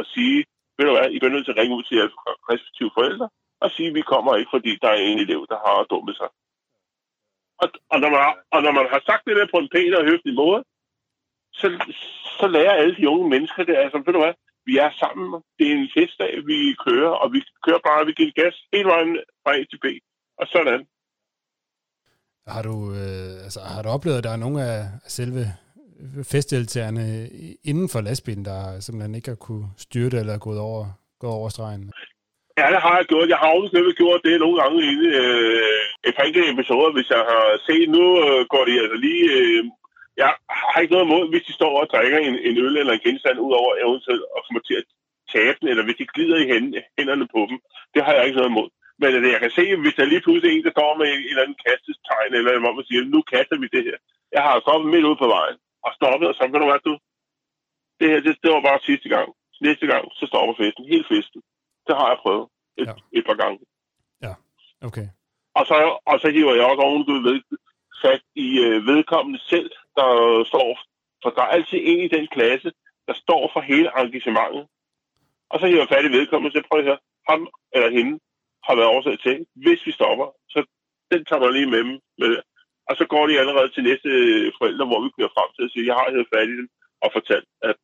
[0.00, 0.38] at sige,
[0.76, 2.14] ved du hvad, I bliver nødt til at ringe ud til jeres
[2.52, 3.28] respektive forældre,
[3.60, 6.28] og sige, at vi kommer ikke, fordi der er en elev, der har dummet sig.
[7.62, 8.20] Og, og, når man,
[8.54, 10.64] og når man har sagt det der på en pæn og høflig måde,
[11.52, 11.66] så,
[12.38, 14.34] så lærer alle de unge mennesker det, altså, ved du hvad,
[14.66, 18.32] vi er sammen, det er en festdag, vi kører, og vi kører bare, vi giver
[18.42, 19.86] gas hele vejen fra A til B,
[20.40, 20.80] og sådan.
[22.46, 24.78] Har du, øh, altså, har du oplevet, at der er nogle af
[25.18, 25.42] selve
[26.32, 27.06] festdeltagerne
[27.70, 30.84] inden for lastbilen, der simpelthen ikke har kunne styre det eller gået over,
[31.20, 31.92] gået over stregen?
[32.58, 33.28] Ja, det har jeg gjort.
[33.28, 37.22] Jeg har også gjort det nogle gange i øh, et par enkelte episoder, hvis jeg
[37.32, 39.24] har set, nu øh, går de altså lige...
[39.38, 39.64] Øh,
[40.22, 40.30] jeg
[40.72, 43.38] har ikke noget imod, hvis de står og drikker en, en øl eller en genstand
[43.46, 44.86] ud over eventuelt og kommer til at
[45.34, 46.46] tabe den, eller hvis de glider i
[46.98, 47.58] hænderne på dem.
[47.94, 48.68] Det har jeg ikke noget imod.
[48.98, 51.30] Men altså, jeg kan se, hvis der lige pludselig er en, der står med en
[51.30, 53.98] eller anden kastestegn, eller hvor man siger, nu kaster vi det her.
[54.36, 56.94] Jeg har stoppet midt ude på vejen, og stoppet, og så kan du være, du,
[58.00, 59.28] det her, det, det var bare sidste gang.
[59.68, 61.40] Næste gang, så stopper festen, hele festen.
[61.86, 62.46] Det har jeg prøvet
[62.80, 62.94] et, ja.
[63.18, 63.58] et par gange.
[64.24, 64.32] Ja,
[64.88, 65.06] okay.
[65.58, 65.76] Og så,
[66.10, 67.40] og så hiver jeg også oven, du ved,
[68.02, 70.10] fat i øh, vedkommende selv, der
[70.50, 70.68] står,
[71.22, 72.70] for der er altid en i den klasse,
[73.08, 74.64] der står for hele engagementet.
[75.50, 77.40] Og så hiver jeg fat i vedkommende, så prøver høre, ham
[77.74, 78.14] eller hende
[78.66, 80.58] har været årsag til, hvis vi stopper, så
[81.12, 81.94] den tager man lige med dem.
[82.20, 82.30] Med,
[82.88, 84.10] og så går de allerede til næste
[84.58, 86.68] forældre, hvor vi kører frem til at sige, jeg har hævet fat i dem
[87.04, 87.76] og fortalt, at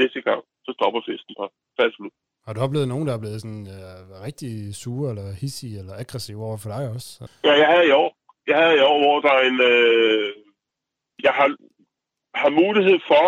[0.00, 1.44] næste gang, så stopper festen på
[1.80, 1.96] fast
[2.48, 4.52] har du oplevet nogen, der er blevet sådan, øh, rigtig
[4.82, 7.08] sure, eller hissige, eller aggressive over for dig også?
[7.44, 8.10] Ja, jeg havde i år.
[8.50, 9.60] Jeg havde i år, hvor der er en...
[9.72, 10.30] Øh,
[11.26, 11.48] jeg har,
[12.42, 13.26] har mulighed for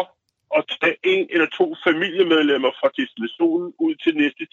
[0.59, 4.44] at tage en eller to familiemedlemmer fra destinationen ud til næste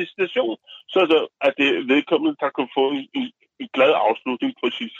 [0.00, 0.56] destination,
[0.88, 1.00] så
[1.46, 3.26] at det vedkommende, der kan få en, en,
[3.60, 4.92] en glad afslutning på sit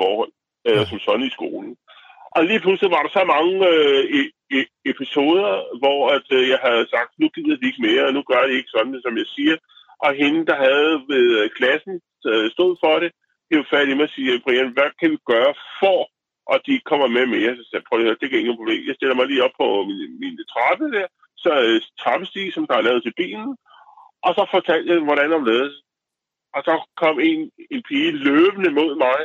[0.00, 0.32] forhold,
[0.68, 1.76] øh, som sådan i skolen.
[2.36, 4.02] Og lige pludselig var der så mange øh,
[4.58, 8.22] e- episoder, hvor at, øh, jeg havde sagt, nu gider de ikke mere, og nu
[8.30, 9.56] gør de ikke sådan, som jeg siger.
[10.06, 11.94] Og hende, der havde ved øh, klassen
[12.28, 13.10] øh, stod for det,
[13.48, 16.00] det var færdig med at sige, Brian, hvad kan vi gøre for,
[16.50, 17.56] og de kommer med mere?
[17.56, 18.88] Så sagde prøv at det er ingen problem.
[18.88, 21.06] Jeg stiller mig lige op på min, min trappe der,
[21.44, 23.50] så øh, trappestige, som der er lavet til bilen,
[24.26, 25.74] og så fortalte jeg, hvordan om ledes.
[26.56, 27.40] Og så kom en,
[27.74, 29.18] en pige løbende mod mig,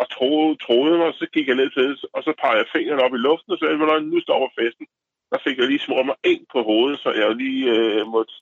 [0.00, 3.14] og troede, troede mig, så gik jeg ned til og så pegede jeg fingeren op
[3.14, 4.86] i luften, og så sagde nu stopper festen.
[5.32, 8.32] Der fik jeg lige smurt mig ind på hovedet, så jeg lige øh, måtte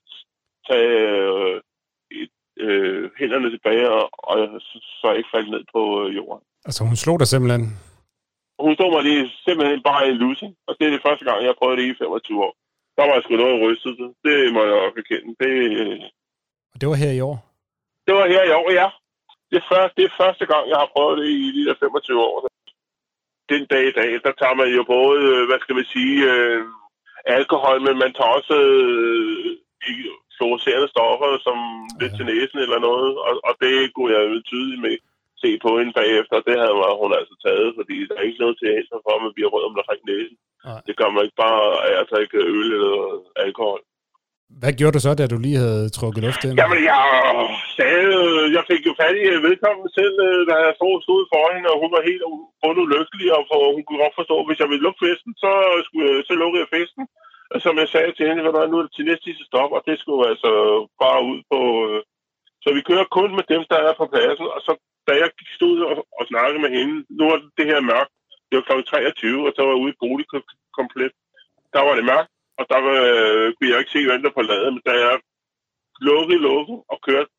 [0.68, 1.60] tage øh,
[2.20, 6.44] et, øh, hænderne tilbage, og, og så, så jeg ikke faldt ned på øh, jorden.
[6.66, 7.64] Altså hun slog dig simpelthen?
[8.70, 11.38] Hun stod mig lige simpelthen bare i en losing, og det er det første gang,
[11.42, 12.54] jeg har prøvet det i 25 år.
[12.96, 13.96] Der var jeg sgu noget rystet.
[14.26, 15.30] Det må jeg også erkende.
[15.40, 15.52] Det.
[16.72, 17.36] Og det var her i år?
[18.06, 18.88] Det var her i år, ja
[19.50, 22.20] det, er første, det er første gang, jeg har prøvet det i de der 25
[22.28, 22.36] år.
[23.52, 26.60] Den dag i dag, der tager man jo både, øh, hvad skal man sige, øh,
[27.38, 29.46] alkohol, men man tager også øh,
[30.36, 31.96] fluorescerende stoffer, som ja.
[32.00, 34.96] lidt til næsen eller noget, og, og det kunne jeg jo tydeligt med
[35.44, 38.68] se på hende bagefter, det havde hun altså taget, fordi der er ikke noget til
[38.70, 40.36] at for, at man bliver rød om der næsen.
[40.66, 40.76] Ja.
[40.86, 42.96] Det gør man ikke bare af at drikke øl eller
[43.46, 43.80] alkohol.
[44.62, 46.56] Hvad gjorde du så, da du lige havde trukket luft ind?
[46.60, 47.04] Jamen, jeg
[47.78, 48.06] sagde,
[48.56, 51.78] jeg fik jo fat i vedkommende selv, øh, da jeg stod, stod for hende, og
[51.82, 52.24] hun var helt
[52.96, 55.52] lykkelig, og for, hun kunne godt forstå, at hvis jeg ville lukke festen, så,
[55.86, 57.04] skulle, så lukkede jeg festen.
[57.64, 60.24] Som jeg sagde til hende, nu er det til næste sidste stop, og det skulle
[60.32, 60.52] altså
[61.02, 61.60] bare ud på...
[61.86, 62.00] Øh,
[62.64, 64.72] så vi kører kun med dem, der er på pladsen, og så
[65.10, 68.14] da jeg stod og, og snakkede med hende, nu var det her mørkt,
[68.48, 68.82] det var kl.
[68.82, 71.12] 23, og så var jeg ude i boligkomplet.
[71.74, 74.72] Der var det mørkt, og der øh, kunne jeg ikke se, hvem der på ladet,
[74.74, 75.14] men da jeg
[76.08, 77.30] lukkede lukkede og kørte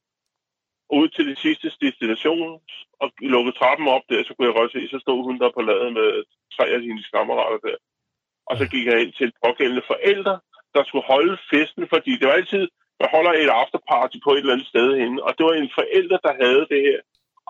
[1.00, 2.62] ud til det sidste destination
[3.02, 5.62] og lukkede trappen op der, så kunne jeg godt se, så stod hun der på
[5.70, 6.10] ladet med
[6.56, 7.78] tre af sine kammerater der.
[8.50, 10.36] Og så gik jeg ind til pågældende forældre,
[10.76, 12.64] der skulle holde festen, fordi det var altid,
[13.02, 16.18] man holder et afterparty på et eller andet sted henne, og det var en forælder,
[16.28, 17.00] der havde det her.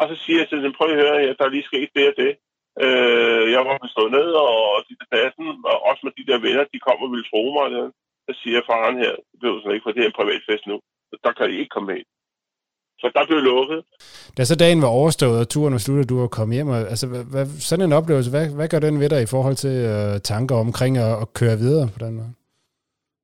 [0.02, 2.06] Og så siger jeg til dem, prøv at høre her, der er lige sket det
[2.12, 2.32] og det.
[2.86, 6.64] Øh, jeg var stået ned, og de der pladsen, og også med de der venner,
[6.74, 7.68] de kom og ville tro mig.
[7.78, 7.84] Ja.
[8.26, 10.78] Så siger faren her, det blev sådan ikke, for det er en privat fest nu.
[11.10, 12.02] Så der kan I ikke komme med.
[13.02, 13.80] Så der blev lukket.
[14.38, 17.06] Da så dagen var overstået, og turen var sluttet, du var kommet hjem, og, altså,
[17.34, 20.56] hvad, sådan en oplevelse, hvad, hvad gør den ved dig i forhold til øh, tanker
[20.66, 22.32] omkring at, at køre videre på den måde?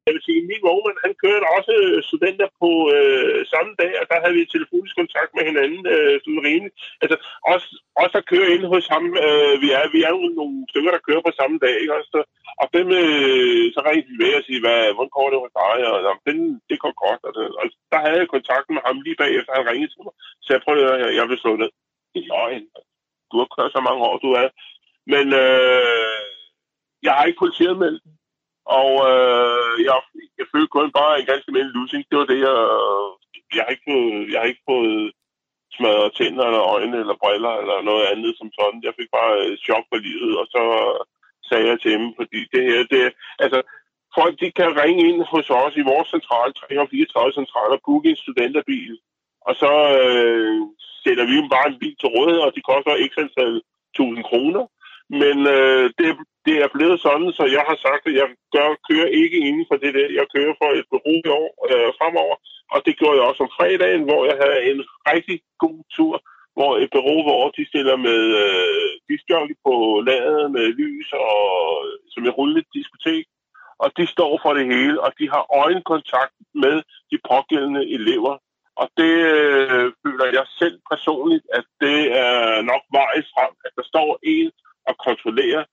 [0.08, 4.06] Jeg vil sige, min vognmand, han kørte også øh, studenter på øh, samme dag, og
[4.12, 6.74] der havde vi telefonisk kontakt med hinanden, øh, sådan rimelig.
[7.04, 7.18] Altså,
[7.52, 7.68] også,
[8.02, 11.08] også der kører ind hos ham, øh, vi, er, vi er jo nogle stykker, der
[11.08, 12.10] kører på samme dag, ikke også?
[12.62, 15.78] Og dem, øh, så ringte vi ved og sige, hvad, hvordan går det hos dig?
[15.92, 16.38] Og, og den,
[16.70, 17.22] det går godt.
[17.28, 20.14] Og, og der havde jeg kontakt med ham lige bagefter, han ringede til mig.
[20.44, 21.72] Så jeg prøvede, at jeg vil slå ned.
[22.14, 22.66] Det er løgn.
[23.32, 24.48] Du har kørt så mange år, du er.
[25.14, 26.22] Men øh,
[27.06, 28.17] jeg har ikke politiet med den.
[28.80, 29.96] Og øh, jeg,
[30.40, 32.04] jeg følte kun bare en ganske mild lusing.
[32.10, 32.58] Det var det, jeg...
[33.56, 35.12] Jeg har ikke fået, jeg har ikke fået
[35.76, 38.86] smadret tænder eller øjne eller briller eller noget andet som sådan.
[38.88, 40.64] Jeg fik bare øh, chok for livet, og så
[41.50, 43.60] sagde jeg til dem, fordi det her, det altså,
[44.18, 48.94] folk de kan ringe ind hos os i vores central, 334 og booke en studenterbil,
[49.48, 50.60] og så øh,
[51.04, 53.62] sætter vi dem bare en bil til rådighed, og de koster ikke antal
[53.98, 54.64] tusind kroner.
[55.10, 56.10] Men øh, det,
[56.48, 59.78] det er blevet sådan, så jeg har sagt, at jeg gør, kører ikke inden for
[59.84, 60.08] det der.
[60.20, 62.36] Jeg kører for et bureau i år øh, fremover,
[62.74, 64.80] og det gjorde jeg også om fredagen, hvor jeg havde en
[65.12, 66.16] rigtig god tur,
[66.58, 69.74] hvor et bureau, hvor de stiller med øh, diskjockey på
[70.08, 71.36] ladet med lys og
[72.12, 73.26] som et rullende diskotek.
[73.84, 76.76] Og de står for det hele, og de har øjenkontakt med
[77.12, 78.36] de pågældende elever.
[78.82, 83.86] Og det øh, føler jeg selv personligt, at det er nok vejen frem, at der
[83.92, 84.52] står en
[84.90, 85.64] og kontrollerer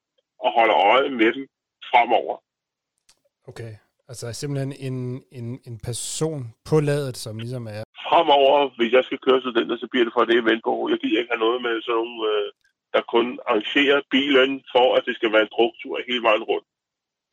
[0.45, 1.45] og holder øje med dem
[1.91, 2.37] fremover.
[3.51, 3.73] Okay,
[4.09, 4.99] altså simpelthen en,
[5.39, 7.83] en, en person på ladet, som ligesom er...
[8.09, 10.91] Fremover, hvis jeg skal køre studenter, så bliver det for det eventbureau.
[10.93, 12.49] Jeg giver ikke have noget med sådan nogle, øh,
[12.95, 16.69] der kun arrangerer bilen for, at det skal være en druktur hele vejen rundt.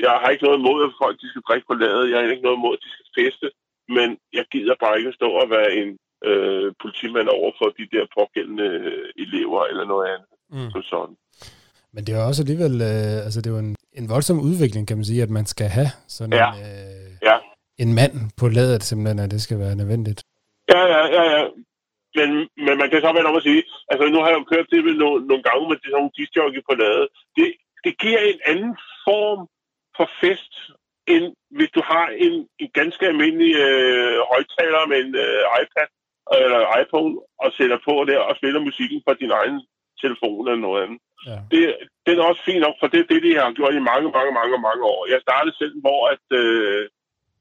[0.06, 2.10] Jeg har ikke noget imod, at folk de skal drikke på ladet.
[2.10, 3.48] Jeg har ikke noget imod, at de skal feste.
[3.98, 5.90] Men jeg gider bare ikke at stå og være en
[6.30, 10.32] øh, politimand over for de der pågældende øh, elever eller noget andet.
[10.54, 10.82] Mm.
[10.92, 11.16] sådan.
[11.94, 14.98] Men det er også alligevel, øh, altså det er jo en, en voldsom udvikling, kan
[14.98, 16.50] man sige, at man skal have sådan ja.
[16.52, 17.36] en, øh, ja.
[17.84, 20.22] en mand på ladet, simpelthen, at det skal være nødvendigt.
[20.74, 21.44] Ja, ja, ja, ja.
[22.20, 22.30] Men,
[22.66, 24.82] men man kan så være om at sige, altså nu har jeg jo kørt det
[24.88, 27.08] med nogle, nogle gange med sådan nogle disjockey på ladet.
[27.38, 27.48] Det,
[27.86, 28.74] det giver en anden
[29.08, 29.42] form
[29.98, 30.54] for fest,
[31.14, 31.26] end
[31.58, 35.90] hvis du har en, en ganske almindelig øh, højtaler med en øh, iPad
[36.46, 39.58] eller iPhone og sætter på der og spiller musikken fra din egen
[40.02, 41.00] telefon eller noget andet.
[41.52, 41.62] Det,
[42.06, 44.32] det er også fint nok, for det er det, de har gjort i mange, mange,
[44.40, 45.02] mange, mange år.
[45.14, 46.90] Jeg startede selv, hvor at, øh,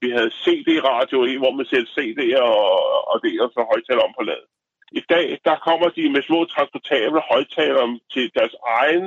[0.02, 4.14] vi havde CD-radio i, hvor man sætter CD'er og, og det, og så højtaler om
[4.18, 4.48] på ladet.
[4.92, 9.06] I dag, der kommer de med små transportable højtalere til deres egen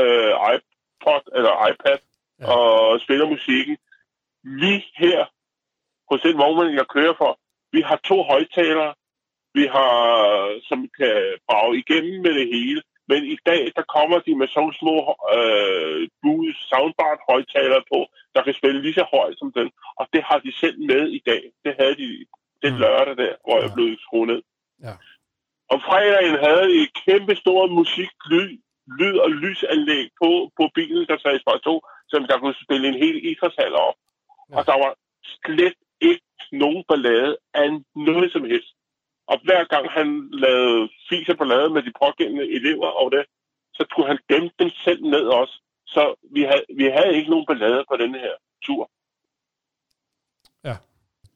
[0.00, 1.98] øh, iPod eller iPad
[2.40, 2.46] ja.
[2.52, 3.76] og spiller musikken.
[4.44, 5.26] Lige her
[6.10, 7.38] hos den vognmand, jeg kører for,
[7.72, 8.94] vi har to højtalere,
[9.54, 10.00] vi har,
[10.68, 11.16] som kan
[11.48, 12.82] brage igennem med det hele.
[13.10, 14.96] Men i dag, der kommer de med sådan små
[15.36, 16.08] øh,
[16.70, 17.98] soundbar højtalere på,
[18.34, 19.68] der kan spille lige så højt som den.
[20.00, 21.42] Og det har de selv med i dag.
[21.64, 22.26] Det havde de
[22.62, 22.80] den mm.
[22.80, 23.62] lørdag der, hvor ja.
[23.62, 24.42] jeg blev skruet ned.
[24.86, 24.94] Ja.
[25.72, 28.50] Om fredagen havde de et kæmpe stort musik, lyd,
[28.98, 33.00] lyd og lysanlæg på, på bilen, der sagde Spar 2, som der kunne spille en
[33.04, 33.98] hel idrætshal op.
[34.50, 34.56] Ja.
[34.58, 34.92] Og der var
[35.44, 38.75] slet ikke nogen ballade af noget som helst.
[39.26, 43.24] Og hver gang han lavede fiser på lade med de pågældende elever og det,
[43.74, 45.54] så skulle han gemme dem selv ned også.
[45.86, 48.34] Så vi havde, vi havde ikke nogen ballade på den her
[48.66, 48.90] tur.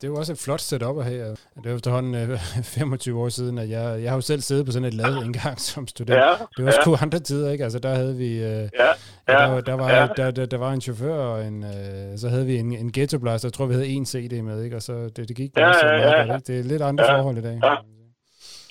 [0.03, 1.37] Ja, det er jo også et flot setup at have.
[1.63, 2.39] Det er efterhånden øh,
[2.79, 5.61] 25 år siden, at jeg, jeg har jo selv siddet på sådan et lad engang
[5.61, 6.19] som student.
[6.19, 6.83] Ja, det var ja.
[6.83, 7.65] sgu andre tider, ikke?
[7.65, 8.31] Altså der havde vi...
[8.51, 8.91] Øh, ja,
[9.29, 10.07] ja, der, der, var, ja.
[10.17, 13.19] der, der, der var en chauffør, og en, øh, så havde vi en, en ghetto
[13.19, 13.49] blaster.
[13.49, 14.77] Jeg tror, vi havde en CD med, ikke?
[14.77, 16.33] Og så det, det gik ja, så meget ja, ja.
[16.33, 16.47] Godt?
[16.47, 17.59] Det er lidt andre ja, forhold i dag.
[17.65, 17.75] Ja.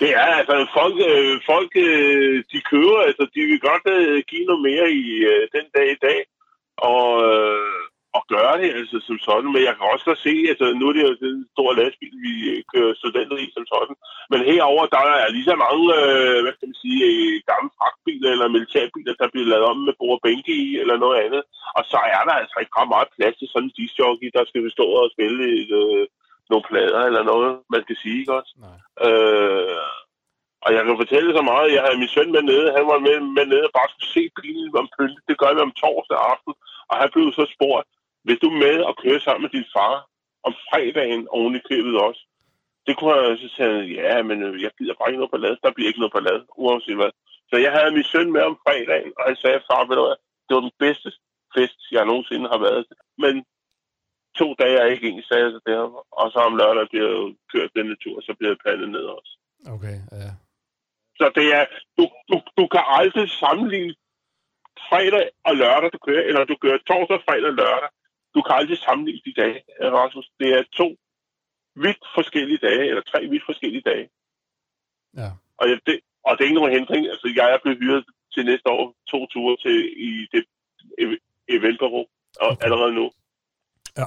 [0.00, 4.44] Det er altså, folk, øh, folk øh, de køber, altså de vil godt øh, give
[4.50, 6.20] noget mere i øh, den dag i dag.
[6.92, 7.80] Og, øh,
[8.16, 9.50] og gøre det altså, som sådan.
[9.54, 12.34] Men jeg kan også godt se, altså nu er det jo den store lastbil, vi
[12.72, 13.96] kører studenter i som sådan.
[14.32, 17.02] Men herover der er lige så mange, øh, hvad skal man sige,
[17.52, 21.42] gamle fragtbiler eller militærbiler, der bliver lavet om med bord bænke i eller noget andet.
[21.78, 24.60] Og så er der altså ikke ret meget plads til sådan en disjockey, der skal
[24.76, 26.04] stå og spille et, øh,
[26.50, 28.52] nogle plader eller noget, man kan sige, ikke også?
[28.64, 28.78] Nej.
[29.06, 29.84] Øh,
[30.64, 33.16] og jeg kan fortælle så meget, jeg havde min søn med nede, han var med,
[33.36, 35.20] med nede og bare skulle se bilen om pynte.
[35.28, 36.52] Det gør vi om torsdag aften.
[36.90, 37.88] Og han blev så spurgt,
[38.24, 39.94] hvis du med og køre sammen med din far
[40.46, 42.22] om fredagen oven i købet også?
[42.86, 45.54] Det kunne jeg så sige, ja, men øh, jeg gider bare ikke noget på lad.
[45.64, 47.12] Der bliver ikke noget på lad, uanset hvad.
[47.50, 50.18] Så jeg havde min søn med om fredagen, og han sagde, far, ved du hvad,
[50.46, 51.08] det var den bedste
[51.54, 52.96] fest, jeg nogensinde har været til.
[53.24, 53.34] Men
[54.40, 55.80] to dage er ikke en, sagde jeg så der.
[56.20, 59.04] Og så om lørdag bliver jeg kørt denne tur, og så bliver jeg pandet ned
[59.18, 59.32] også.
[59.74, 60.30] Okay, ja.
[61.18, 61.64] Så det er,
[61.98, 63.94] du, du, du kan aldrig sammenligne
[64.88, 67.90] fredag og lørdag, du kører, eller du kører torsdag, fredag og lørdag.
[68.34, 69.58] Du kan aldrig sammenligne de dage,
[69.98, 70.28] Rasmus.
[70.40, 70.88] Det er to
[71.84, 74.06] vidt forskellige dage, eller tre vidt forskellige dage.
[75.20, 75.30] Ja.
[75.60, 77.02] Og, jeg, det, og det er ikke nogen hindring.
[77.12, 79.76] Altså, jeg er blevet hyret til næste år to ture til
[80.08, 80.44] i det
[81.48, 82.04] eventbureau,
[82.40, 82.64] og Okay.
[82.64, 83.10] allerede nu.
[83.98, 84.06] Ja.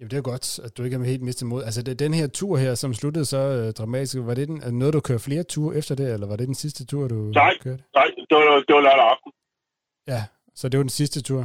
[0.00, 1.62] Jamen, det er godt, at du ikke er helt mistet mod.
[1.64, 4.94] Altså, det, den her tur her, som sluttede så øh, dramatisk, var det den, noget,
[4.94, 7.58] du kører flere ture efter det, eller var det den sidste tur, du Nej.
[7.60, 7.82] kørte?
[7.94, 9.32] Nej, det var, det var lørdag aften.
[10.06, 10.22] Ja,
[10.54, 11.44] så det var den sidste tur.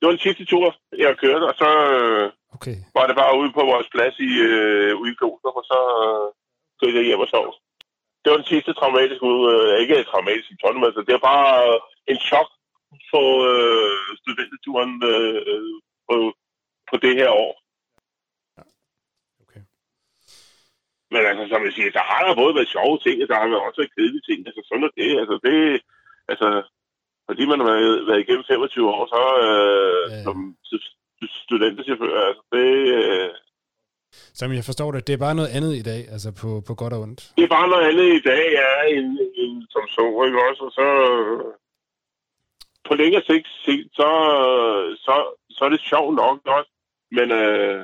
[0.00, 2.76] Det var den sidste tur, jeg kørte, og så øh, Okay.
[2.98, 6.26] var det bare ude på vores plads i, øh, ude i Glostrup, og så øh,
[6.78, 7.46] kørte jeg hjem og sov.
[8.20, 11.50] Det var den sidste traumatiske ud, øh, ikke traumatisk i tonnen, altså det er bare
[11.68, 11.78] øh,
[12.12, 12.48] en chok
[13.10, 15.40] for øh, studenteturen øh,
[16.08, 16.16] på,
[16.90, 17.52] på det her år.
[19.42, 19.62] Okay.
[21.12, 23.48] Men altså, som jeg siger, der har der både været sjove ting, og der har
[23.48, 24.38] været også været kedelige ting.
[24.48, 25.10] Altså, sådan er det.
[25.22, 25.56] Altså, det,
[26.32, 26.48] altså,
[27.30, 30.22] fordi man har været, været igennem 25 år, så øh, Ja.
[30.26, 30.36] som
[30.68, 33.28] stu- studenterchauffør, altså, det, øh,
[34.40, 36.92] Som jeg forstår det, det er bare noget andet i dag, altså på, på godt
[36.96, 37.20] og ondt.
[37.36, 39.08] det er bare noget andet i dag, ja, end,
[39.42, 40.62] end som så, ikke også?
[40.68, 40.86] Og så,
[42.88, 43.48] på længere sigt,
[44.00, 44.08] så,
[45.06, 45.14] så,
[45.50, 46.70] så er det sjovt nok også,
[47.16, 47.80] men øh,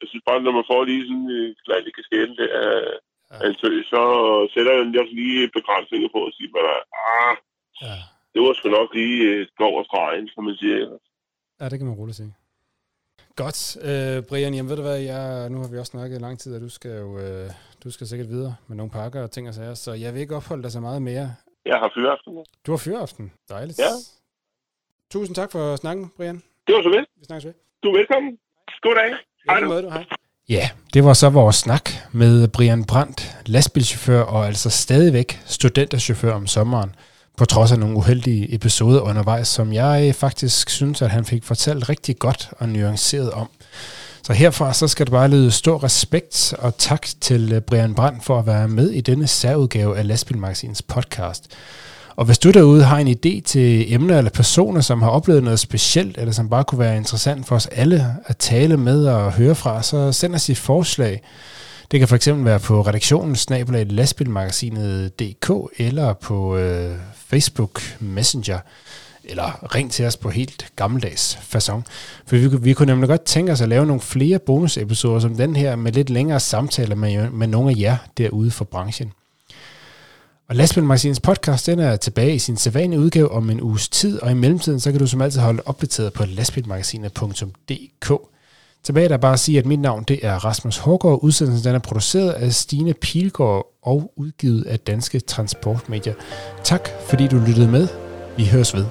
[0.00, 2.92] jeg synes bare, når man får lige sådan en klant i kasketten der, øh,
[3.42, 3.52] Ja.
[3.62, 4.02] tø, så
[4.54, 7.34] sætter jeg også lige begrænsninger på at sige, at ah,
[7.86, 7.96] Ja.
[8.32, 10.98] Det var sgu nok lige øh, gå over stregen, som man siger.
[11.60, 12.34] ja, det kan man roligt sige.
[13.36, 13.58] Godt.
[13.88, 16.54] Øh, Brian, jamen ved du hvad, jeg, nu har vi også snakket i lang tid,
[16.56, 17.50] og du skal jo øh,
[17.84, 20.36] du skal sikkert videre med nogle pakker og ting og sager, så jeg vil ikke
[20.36, 21.34] opholde dig så meget mere.
[21.66, 22.32] Jeg har fyraften.
[22.66, 23.32] Du har fyraften.
[23.48, 23.78] Dejligt.
[23.78, 23.92] Ja.
[25.10, 26.42] Tusind tak for snakken, Brian.
[26.66, 27.06] Det var så lidt.
[27.16, 27.54] Vi snakkes ved.
[27.82, 28.38] Du er velkommen.
[28.82, 29.10] God dag.
[29.48, 29.68] Hej nu.
[29.68, 29.90] måde, du.
[29.90, 30.04] Hej.
[30.48, 36.46] Ja, det var så vores snak med Brian Brandt, lastbilchauffør og altså stadigvæk studenterchauffør om
[36.46, 36.94] sommeren,
[37.36, 41.44] på trods af nogle uheldige episoder undervejs, som jeg øh, faktisk synes, at han fik
[41.44, 43.48] fortalt rigtig godt og nuanceret om.
[44.22, 48.24] Så herfra så skal der bare lyde stor respekt og tak til øh, Brian Brandt
[48.24, 51.50] for at være med i denne særudgave af Lastbilmagasins podcast.
[52.16, 55.60] Og hvis du derude har en idé til emner eller personer, som har oplevet noget
[55.60, 59.54] specielt, eller som bare kunne være interessant for os alle at tale med og høre
[59.54, 61.22] fra, så send os et forslag.
[61.90, 66.96] Det kan fx være på redaktionen snabelag lastbilmagasinet.dk eller på øh,
[67.32, 68.58] Facebook Messenger
[69.24, 71.82] eller ring til os på helt gammeldags façon.
[72.26, 75.56] For vi, vi kunne nemlig godt tænke os at lave nogle flere bonusepisoder som den
[75.56, 79.12] her, med lidt længere samtaler med, med nogle af jer derude for branchen.
[80.48, 84.30] Og Lastbilmagasinets podcast, den er tilbage i sin sædvanlige udgave om en uges tid, og
[84.30, 88.31] i mellemtiden, så kan du som altid holde opdateret på lastbilmagasinet.dk.
[88.84, 91.18] Tilbage er der bare at sige, at mit navn det er Rasmus Hågaard.
[91.22, 96.14] Udsendelsen den er produceret af Stine Pilgaard og udgivet af Danske Transportmedier.
[96.64, 97.88] Tak fordi du lyttede med.
[98.36, 98.84] Vi høres ved.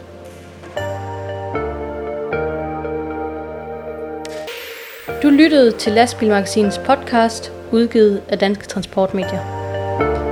[5.23, 10.30] Du lyttede til Lastbilmagasinets podcast, udgivet af Danske Transportmedier.